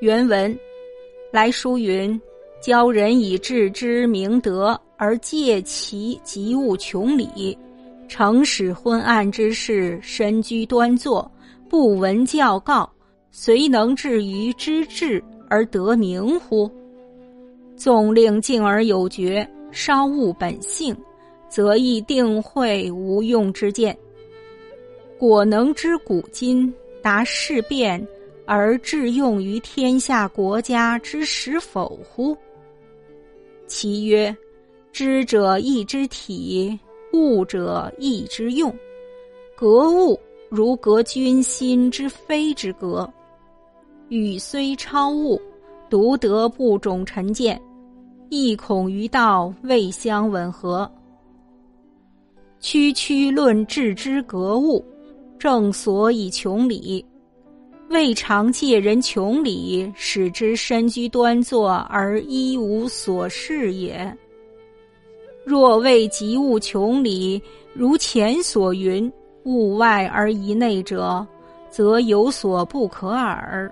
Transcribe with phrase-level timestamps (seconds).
[0.00, 0.58] 原文
[1.30, 2.18] 来书云
[2.58, 7.56] ：“教人以致之明德，而戒其及物穷理，
[8.08, 11.30] 诚使昏暗之事，身居端坐，
[11.68, 12.90] 不闻教告，
[13.30, 16.70] 遂能至于知至而得明乎？
[17.76, 20.96] 纵令静而有觉，稍悟本性，
[21.50, 23.94] 则亦定会无用之见。
[25.18, 26.72] 果能知古今，
[27.02, 28.02] 达事变。”
[28.52, 32.36] 而致用于天下国家之时否乎？
[33.68, 34.36] 其曰：
[34.90, 36.76] 知者义之体，
[37.12, 38.76] 悟者义之用。
[39.54, 40.18] 格物
[40.48, 43.08] 如格君心之非之格。
[44.08, 45.40] 语虽超物，
[45.88, 47.62] 独得不种陈见，
[48.30, 50.90] 亦恐于道未相吻合。
[52.58, 54.84] 区区论治之格物，
[55.38, 57.06] 正所以穷理。
[57.90, 64.16] 未尝借人穷理，使之身居端坐而一无所事也。
[65.44, 67.42] 若为及物穷理，
[67.74, 71.26] 如前所云，物外而一内者，
[71.68, 73.68] 则有所不可耳。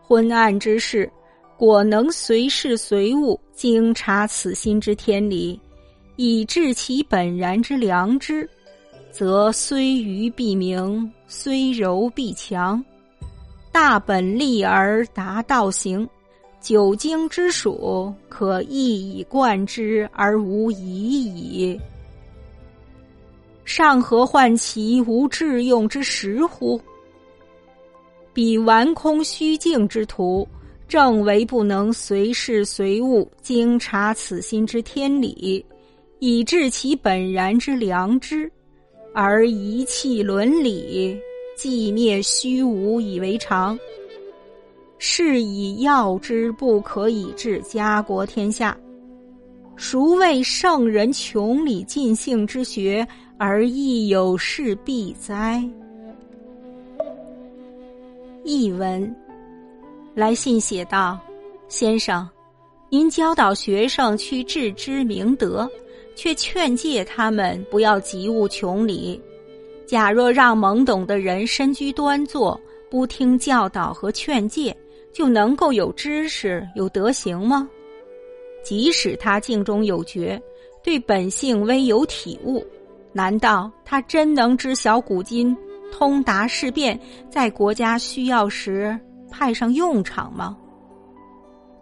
[0.00, 1.10] 昏暗之事，
[1.56, 5.60] 果能随事随物，经察此心之天理，
[6.14, 8.48] 以致其本然之良知。
[9.16, 12.84] 则虽愚必明，虽柔必强，
[13.72, 16.06] 大本立而达道行，
[16.60, 21.80] 九经之属可一以贯之而无疑矣。
[23.64, 26.78] 上何患其无致用之实乎？
[28.34, 30.46] 彼玩空虚静之徒，
[30.86, 35.64] 正为不能随事随物，经察此心之天理，
[36.18, 38.52] 以致其本然之良知。
[39.18, 41.18] 而遗弃伦理，
[41.56, 43.78] 寂灭虚无以为常。
[44.98, 48.76] 是以要之不可以治家国天下。
[49.74, 53.08] 孰谓圣人穷理尽性之学，
[53.38, 55.66] 而亦有事必哉？
[58.44, 59.16] 译文：
[60.14, 61.18] 来信写道
[61.68, 62.28] ：“先生，
[62.90, 65.66] 您教导学生去致知明德。”
[66.16, 69.22] 却劝诫他们不要急务穷理。
[69.86, 72.60] 假若让懵懂的人身居端坐，
[72.90, 74.74] 不听教导和劝诫，
[75.12, 77.68] 就能够有知识、有德行吗？
[78.64, 80.42] 即使他境中有觉，
[80.82, 82.66] 对本性微有体悟，
[83.12, 85.56] 难道他真能知晓古今、
[85.92, 86.98] 通达事变，
[87.30, 88.98] 在国家需要时
[89.30, 90.56] 派上用场吗？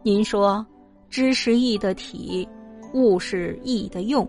[0.02, 0.66] 您说，
[1.08, 2.46] 知识义的体。
[2.94, 4.27] 物是义的用，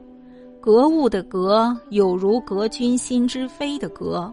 [0.59, 4.31] 格物的格有如格君心之非的格。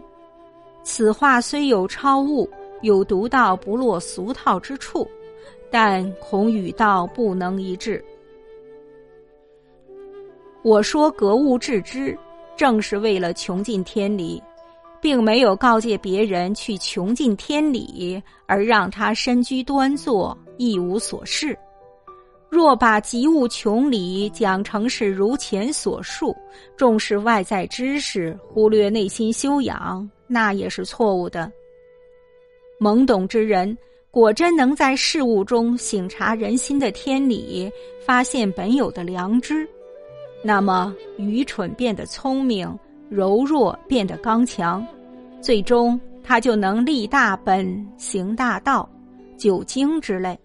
[0.83, 2.49] 此话虽有超物，
[2.81, 5.07] 有独到不落俗套之处，
[5.71, 8.03] 但恐与道不能一致。
[10.61, 12.17] 我说格物致知，
[12.57, 14.41] 正是为了穷尽天理，
[15.01, 21.57] 并没有告诫别人去穷尽天理，而让他身居端坐，一无所事。
[22.53, 26.35] 若把及物穷理讲成是如前所述，
[26.77, 31.51] 重视外在知识，忽略内心修养，那也是错误的。
[32.79, 33.75] 懵懂之人
[34.11, 37.71] 果真能在事物中省察人心的天理，
[38.05, 39.67] 发现本有的良知，
[40.43, 42.71] 那么愚蠢变得聪明，
[43.09, 44.85] 柔弱变得刚强，
[45.41, 48.87] 最终他就能立大本，行大道，
[49.39, 50.39] 九经之类。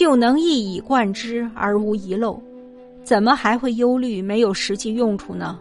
[0.00, 2.40] 就能一以贯之而无遗漏，
[3.04, 5.60] 怎么还会忧虑没有实际用处呢？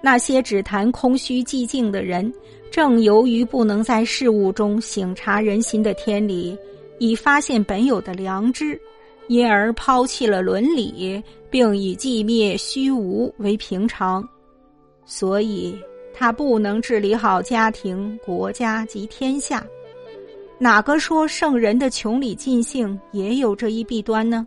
[0.00, 2.34] 那些只谈空虚寂静的人，
[2.68, 6.58] 正由于不能在事物中省察人心的天理，
[6.98, 8.76] 以发现本有的良知，
[9.28, 14.28] 因而抛弃了伦理，并以寂灭虚无为平常，
[15.04, 15.78] 所以
[16.12, 19.64] 他不能治理好家庭、国家及天下。
[20.58, 24.46] 哪个说圣人的穷理尽性也有这一弊端呢？